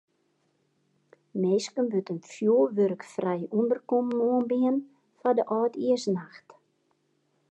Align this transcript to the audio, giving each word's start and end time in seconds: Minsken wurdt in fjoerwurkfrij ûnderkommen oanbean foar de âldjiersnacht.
Minsken 1.41 1.85
wurdt 1.91 2.11
in 2.13 2.21
fjoerwurkfrij 2.31 3.41
ûnderkommen 3.57 4.21
oanbean 4.29 4.75
foar 5.17 5.35
de 5.37 5.43
âldjiersnacht. 5.57 6.47